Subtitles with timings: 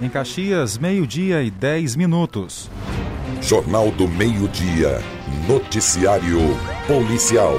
[0.00, 2.70] Em Caxias, meio-dia e 10 minutos.
[3.40, 5.00] Jornal do Meio-Dia.
[5.48, 6.38] Noticiário
[6.86, 7.56] Policial.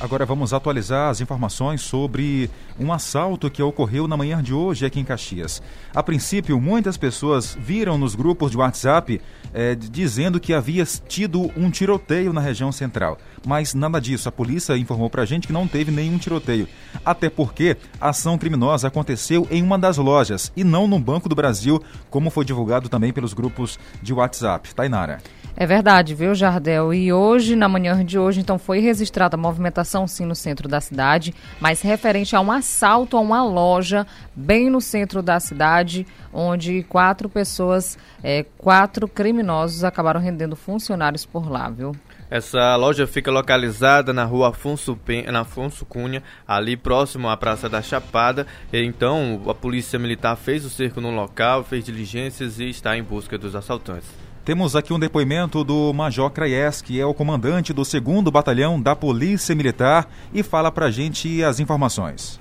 [0.00, 5.00] Agora vamos atualizar as informações sobre um assalto que ocorreu na manhã de hoje aqui
[5.00, 5.62] em Caxias.
[5.94, 9.20] A princípio, muitas pessoas viram nos grupos de WhatsApp
[9.52, 13.18] é, dizendo que havia tido um tiroteio na região central.
[13.46, 14.28] Mas nada disso.
[14.28, 16.68] A polícia informou pra gente que não teve nenhum tiroteio.
[17.04, 21.34] Até porque a ação criminosa aconteceu em uma das lojas e não no Banco do
[21.34, 24.74] Brasil, como foi divulgado também pelos grupos de WhatsApp.
[24.74, 25.18] Tainara.
[25.60, 26.94] É verdade, viu, Jardel?
[26.94, 30.80] E hoje, na manhã de hoje, então foi registrada a movimentação sim no centro da
[30.80, 36.82] cidade, mas referente a um assalto a uma loja bem no centro da cidade, onde
[36.84, 41.92] quatro pessoas, é, quatro criminosos acabaram rendendo funcionários por lá, viu?
[42.30, 44.98] Essa loja fica localizada na rua Afonso,
[45.32, 48.46] na Afonso Cunha, ali próximo à Praça da Chapada.
[48.70, 53.38] Então, a polícia militar fez o cerco no local, fez diligências e está em busca
[53.38, 54.27] dos assaltantes.
[54.48, 58.96] Temos aqui um depoimento do Major Craies, que é o comandante do 2 Batalhão da
[58.96, 62.40] Polícia Militar, e fala pra gente as informações.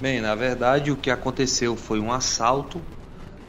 [0.00, 2.80] Bem, na verdade o que aconteceu foi um assalto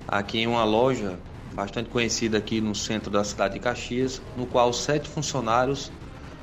[0.05, 1.17] aqui em uma loja
[1.53, 5.89] bastante conhecida aqui no centro da cidade de Caxias, no qual sete funcionários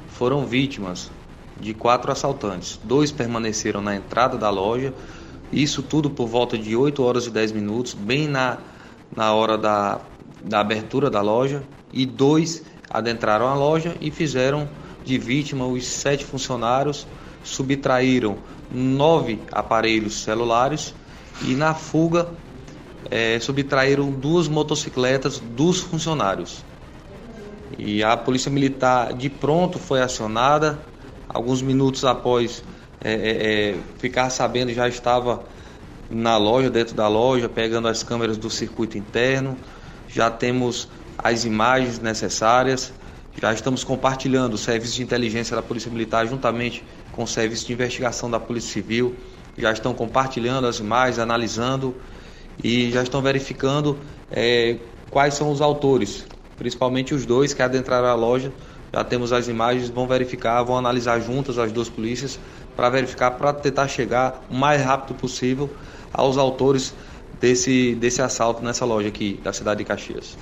[0.08, 1.10] foram vítimas
[1.60, 2.80] de quatro assaltantes.
[2.83, 4.94] Dois permaneceram na entrada da loja,
[5.52, 8.56] isso tudo por volta de 8 horas e 10 minutos, bem na,
[9.14, 10.00] na hora da
[10.45, 11.62] da abertura da loja
[11.93, 14.69] e dois adentraram a loja e fizeram
[15.05, 17.07] de vítima os sete funcionários,
[17.43, 18.39] subtraíram
[18.70, 20.95] nove aparelhos celulares
[21.43, 22.29] e na fuga
[23.11, 26.65] é, subtraíram duas motocicletas dos funcionários.
[27.79, 30.79] E a polícia militar de pronto foi acionada.
[31.29, 32.63] Alguns minutos após
[33.03, 35.43] é, é, é ficar sabendo, já estava
[36.11, 39.57] na loja, dentro da loja, pegando as câmeras do circuito interno
[40.12, 42.92] já temos as imagens necessárias,
[43.41, 47.73] já estamos compartilhando o serviço de inteligência da Polícia Militar juntamente com o serviço de
[47.73, 49.17] investigação da Polícia Civil,
[49.56, 51.95] já estão compartilhando as imagens, analisando
[52.62, 53.98] e já estão verificando
[54.30, 54.77] é,
[55.11, 58.52] quais são os autores, principalmente os dois que adentraram a loja.
[58.92, 62.39] Já temos as imagens, vão verificar, vão analisar juntas as duas polícias
[62.77, 65.70] para verificar, para tentar chegar o mais rápido possível
[66.12, 66.95] aos autores
[67.42, 70.39] desse, desse assalto nessa loja aqui da cidade de Caxias.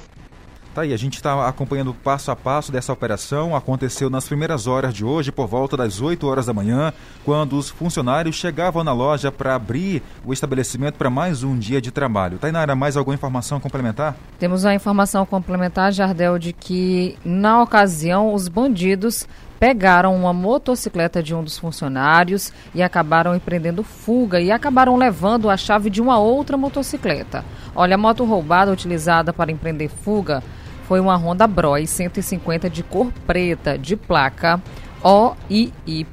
[0.72, 3.56] Tá aí, a gente está acompanhando passo a passo dessa operação.
[3.56, 6.92] Aconteceu nas primeiras horas de hoje, por volta das 8 horas da manhã,
[7.24, 11.90] quando os funcionários chegavam na loja para abrir o estabelecimento para mais um dia de
[11.90, 12.38] trabalho.
[12.38, 14.14] Tainara, mais alguma informação complementar?
[14.38, 19.26] Temos a informação complementar, Jardel, de que na ocasião os bandidos
[19.60, 25.56] pegaram uma motocicleta de um dos funcionários e acabaram empreendendo fuga e acabaram levando a
[25.58, 27.44] chave de uma outra motocicleta.
[27.76, 30.42] Olha, a moto roubada utilizada para empreender fuga
[30.88, 34.62] foi uma Honda Bros 150 de cor preta, de placa
[35.02, 36.06] OIY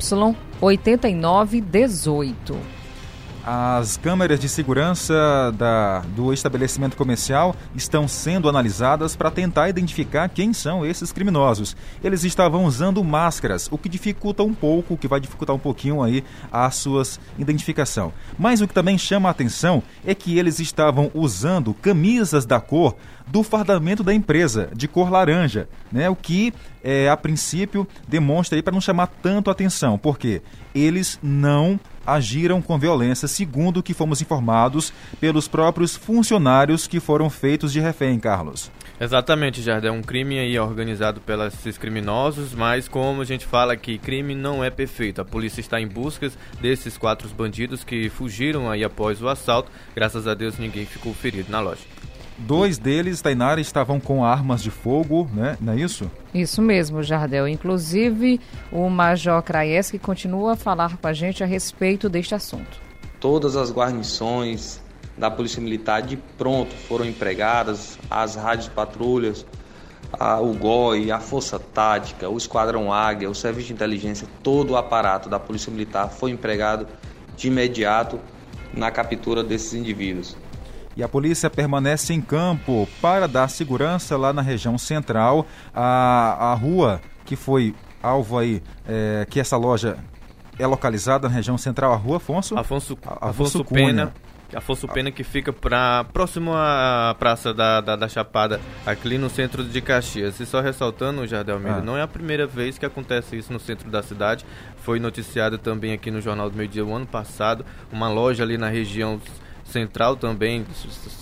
[0.60, 2.77] 8918.
[3.50, 10.52] As câmeras de segurança da, do estabelecimento comercial estão sendo analisadas para tentar identificar quem
[10.52, 11.74] são esses criminosos.
[12.04, 16.04] Eles estavam usando máscaras, o que dificulta um pouco, o que vai dificultar um pouquinho
[16.04, 18.12] aí a suas identificação.
[18.38, 22.98] Mas o que também chama a atenção é que eles estavam usando camisas da cor
[23.28, 26.10] do fardamento da empresa, de cor laranja, né?
[26.10, 26.54] O que
[26.84, 30.42] é, a princípio demonstra aí para não chamar tanto atenção, porque
[30.76, 37.30] eles não agiram com violência, segundo o que fomos informados pelos próprios funcionários que foram
[37.30, 38.72] feitos de refém, Carlos.
[39.00, 39.88] Exatamente, Jardim.
[39.88, 44.64] É um crime aí organizado pelos criminosos, mas como a gente fala que crime não
[44.64, 45.22] é perfeito.
[45.22, 49.72] A polícia está em busca desses quatro bandidos que fugiram aí após o assalto.
[49.96, 51.82] Graças a Deus ninguém ficou ferido na loja.
[52.38, 55.58] Dois deles, Tainara, estavam com armas de fogo, né?
[55.60, 56.10] Não é isso?
[56.34, 57.48] Isso mesmo, Jardel.
[57.48, 58.40] Inclusive,
[58.72, 62.80] o Major Kraeski continua a falar com a gente a respeito deste assunto.
[63.20, 64.80] Todas as guarnições
[65.18, 69.44] da Polícia Militar de pronto foram empregadas, as rádios patrulhas,
[70.14, 74.78] a, o GOI, a Força Tática, o Esquadrão Águia, o Serviço de Inteligência, todo o
[74.78, 76.88] aparato da Polícia Militar foi empregado
[77.36, 78.20] de imediato
[78.72, 80.38] na captura desses indivíduos
[80.98, 85.46] e a polícia permanece em campo para dar segurança lá na região central.
[85.74, 89.98] A, a rua que foi alvo aí, é, que essa loja
[90.58, 92.58] é localizada na região central, a rua Afonso?
[92.58, 94.12] Afonso, Afonso, Afonso Pena.
[94.56, 99.64] Afonso Pena que fica pra, próximo à Praça da, da, da, Chapada, aqui no centro
[99.64, 100.40] de Caxias.
[100.40, 101.82] E só ressaltando, Jardel Almeida, ah.
[101.82, 104.46] não é a primeira vez que acontece isso no centro da cidade.
[104.78, 108.58] Foi noticiado também aqui no Jornal do Meio Dia o ano passado, uma loja ali
[108.58, 109.20] na região
[109.68, 110.66] Central também,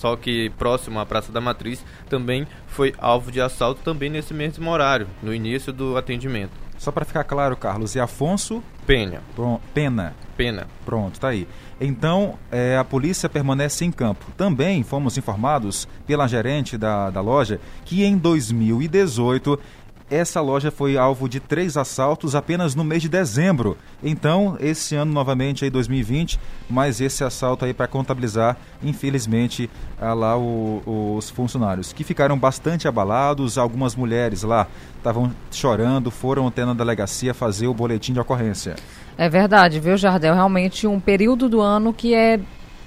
[0.00, 4.70] só que próximo à Praça da Matriz, também foi alvo de assalto também nesse mesmo
[4.70, 6.52] horário, no início do atendimento.
[6.78, 9.20] Só para ficar claro, Carlos, e Afonso Penha.
[9.74, 10.14] Pena.
[10.36, 10.68] Pena.
[10.84, 11.48] Pronto, tá aí.
[11.80, 14.26] Então, é, a polícia permanece em campo.
[14.36, 19.58] Também fomos informados pela gerente da, da loja que em 2018
[20.10, 23.76] essa loja foi alvo de três assaltos apenas no mês de dezembro.
[24.02, 26.38] Então, esse ano novamente aí 2020,
[26.70, 29.68] mas esse assalto aí para contabilizar, infelizmente,
[30.00, 33.58] ah, lá o, os funcionários que ficaram bastante abalados.
[33.58, 38.76] Algumas mulheres lá estavam chorando, foram até na delegacia fazer o boletim de ocorrência.
[39.18, 40.34] É verdade, viu, Jardel?
[40.34, 42.38] Realmente um período do ano que é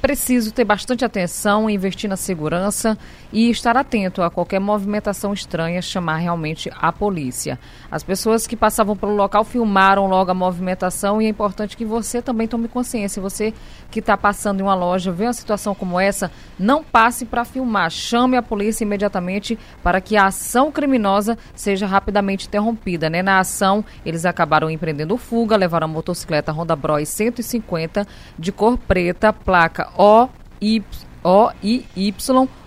[0.01, 2.97] preciso ter bastante atenção, investir na segurança
[3.31, 7.59] e estar atento a qualquer movimentação estranha, chamar realmente a polícia.
[7.91, 12.21] As pessoas que passavam pelo local filmaram logo a movimentação e é importante que você
[12.21, 13.21] também tome consciência.
[13.21, 13.53] Você
[13.91, 17.89] que está passando em uma loja, vê uma situação como essa, não passe para filmar.
[17.89, 23.09] Chame a polícia imediatamente para que a ação criminosa seja rapidamente interrompida.
[23.09, 23.21] Né?
[23.21, 28.07] Na ação, eles acabaram empreendendo fuga, levaram a motocicleta Honda Bros 150
[28.37, 30.83] de cor preta, placa OY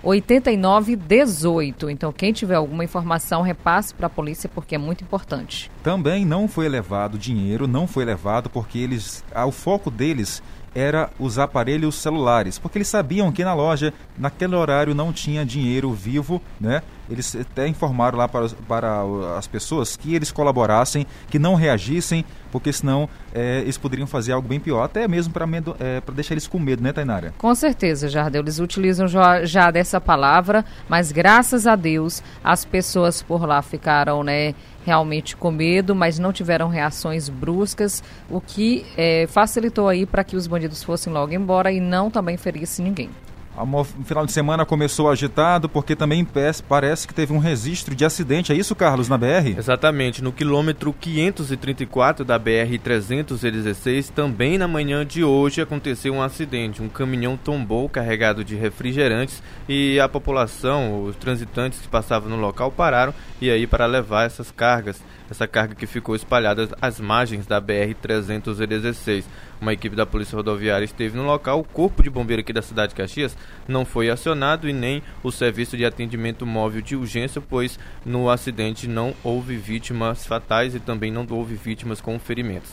[0.02, 1.90] 8918.
[1.90, 5.70] Então, quem tiver alguma informação, repasse para a polícia porque é muito importante.
[5.82, 10.42] Também não foi levado dinheiro, não foi levado porque eles, ah, o foco deles
[10.74, 15.92] era os aparelhos celulares, porque eles sabiam que na loja, naquele horário, não tinha dinheiro
[15.92, 16.82] vivo, né?
[17.12, 19.02] Eles até informaram lá para, para
[19.36, 24.48] as pessoas que eles colaborassem, que não reagissem, porque senão é, eles poderiam fazer algo
[24.48, 25.46] bem pior, até mesmo para
[25.78, 27.34] é, deixar eles com medo, né, Tainara?
[27.38, 28.42] Com certeza, Jardel.
[28.42, 34.24] Eles utilizam já, já dessa palavra, mas graças a Deus as pessoas por lá ficaram,
[34.24, 34.54] né?
[34.84, 40.36] realmente com medo, mas não tiveram reações bruscas, o que é, facilitou aí para que
[40.36, 43.08] os bandidos fossem logo embora e não também ferisse ninguém.
[43.54, 46.26] O final de semana começou agitado porque também
[46.66, 48.50] parece que teve um registro de acidente.
[48.50, 49.58] É isso, Carlos, na BR?
[49.58, 50.22] Exatamente.
[50.22, 56.82] No quilômetro 534 da BR-316, também na manhã de hoje, aconteceu um acidente.
[56.82, 62.70] Um caminhão tombou carregado de refrigerantes e a população, os transitantes que passavam no local,
[62.72, 64.98] pararam e aí para levar essas cargas
[65.32, 69.25] essa carga que ficou espalhada às margens da BR-316.
[69.61, 72.90] Uma equipe da Polícia Rodoviária esteve no local, o Corpo de Bombeiro aqui da cidade
[72.90, 73.37] de Caxias
[73.67, 78.87] não foi acionado e nem o Serviço de Atendimento Móvel de Urgência, pois no acidente
[78.87, 82.73] não houve vítimas fatais e também não houve vítimas com ferimentos.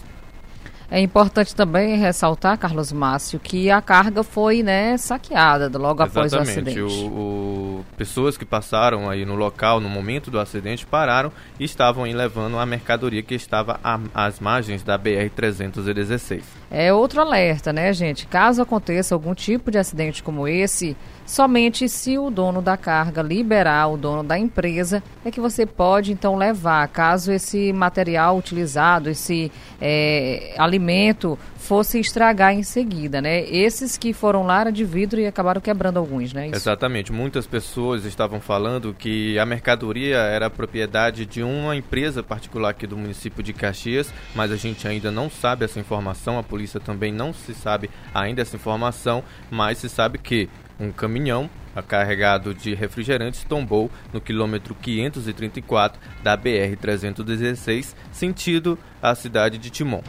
[0.91, 6.39] É importante também ressaltar, Carlos Márcio, que a carga foi né, saqueada logo após o
[6.39, 6.81] acidente.
[6.81, 7.68] O, o,
[7.99, 12.65] pessoas que passaram aí no local no momento do acidente pararam e estavam levando a
[12.65, 13.77] mercadoria que estava
[14.13, 16.41] às margens da BR-316.
[16.71, 18.25] É outro alerta, né, gente?
[18.25, 20.95] Caso aconteça algum tipo de acidente como esse,
[21.29, 26.11] Somente se o dono da carga liberar o dono da empresa é que você pode
[26.11, 26.87] então levar.
[26.87, 33.41] Caso esse material utilizado, esse é, alimento fosse estragar em seguida, né?
[33.41, 36.47] Esses que foram lá era de vidro e acabaram quebrando alguns, né?
[36.47, 36.55] Isso.
[36.55, 37.11] Exatamente.
[37.11, 42.97] Muitas pessoas estavam falando que a mercadoria era propriedade de uma empresa particular aqui do
[42.97, 47.33] município de Caxias, mas a gente ainda não sabe essa informação, a polícia também não
[47.33, 51.49] se sabe ainda essa informação, mas se sabe que um caminhão
[51.87, 60.01] carregado de refrigerantes tombou no quilômetro 534 da BR-316, sentido a cidade de Timon.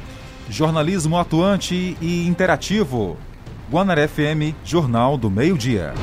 [0.51, 3.17] Jornalismo atuante e interativo.
[3.71, 5.95] Guanaré FM, Jornal do Meio-Dia.